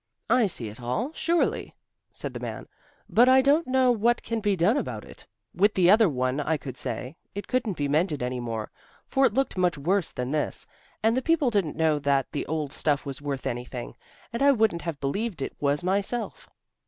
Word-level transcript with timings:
"I 0.31 0.47
see 0.47 0.67
it 0.69 0.81
all, 0.81 1.11
surely," 1.13 1.75
said 2.11 2.33
the 2.33 2.39
man, 2.39 2.67
"but 3.07 3.29
I 3.29 3.39
don't 3.43 3.67
know 3.67 3.91
what 3.91 4.23
can 4.23 4.39
be 4.39 4.55
done 4.55 4.75
about 4.75 5.05
it. 5.05 5.27
With 5.53 5.75
the 5.75 5.91
other 5.91 6.09
one 6.09 6.39
I 6.39 6.57
could 6.57 6.75
say, 6.75 7.15
it 7.35 7.47
couldn't 7.47 7.77
be 7.77 7.87
mended 7.87 8.23
any 8.23 8.39
more, 8.39 8.71
for 9.05 9.27
it 9.27 9.33
looked 9.35 9.59
much 9.59 9.77
worse 9.77 10.11
than 10.11 10.31
this, 10.31 10.65
and 11.03 11.15
the 11.15 11.21
people 11.21 11.51
didn't 11.51 11.77
know 11.77 11.99
that 11.99 12.31
the 12.31 12.47
old 12.47 12.73
stuff 12.73 13.05
was 13.05 13.21
worth 13.21 13.45
anything, 13.45 13.95
and 14.33 14.41
I 14.41 14.51
wouldn't 14.51 14.81
have 14.81 14.99
believed 14.99 15.39
it 15.39 15.53
was 15.59 15.83
myself." 15.83 16.49